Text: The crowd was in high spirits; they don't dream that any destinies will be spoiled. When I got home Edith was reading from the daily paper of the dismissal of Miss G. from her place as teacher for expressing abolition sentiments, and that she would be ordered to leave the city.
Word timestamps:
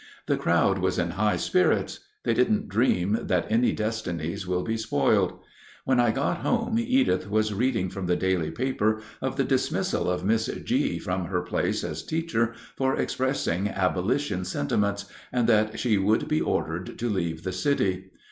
The 0.25 0.35
crowd 0.35 0.79
was 0.79 0.97
in 0.97 1.11
high 1.11 1.35
spirits; 1.35 1.99
they 2.23 2.33
don't 2.33 2.67
dream 2.67 3.19
that 3.21 3.45
any 3.51 3.71
destinies 3.71 4.47
will 4.47 4.63
be 4.63 4.75
spoiled. 4.75 5.37
When 5.85 5.99
I 5.99 6.09
got 6.09 6.37
home 6.37 6.79
Edith 6.79 7.29
was 7.29 7.53
reading 7.53 7.87
from 7.91 8.07
the 8.07 8.15
daily 8.15 8.49
paper 8.49 9.03
of 9.21 9.35
the 9.37 9.43
dismissal 9.43 10.09
of 10.09 10.25
Miss 10.25 10.47
G. 10.63 10.97
from 10.97 11.25
her 11.25 11.41
place 11.41 11.83
as 11.83 12.01
teacher 12.01 12.55
for 12.75 12.95
expressing 12.95 13.69
abolition 13.69 14.43
sentiments, 14.43 15.05
and 15.31 15.45
that 15.47 15.79
she 15.79 15.99
would 15.99 16.27
be 16.27 16.41
ordered 16.41 16.97
to 16.97 17.07
leave 17.07 17.43
the 17.43 17.53
city. 17.53 18.05